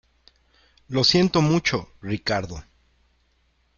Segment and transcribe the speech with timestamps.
[0.87, 2.63] lo siento mucho, Ricardo.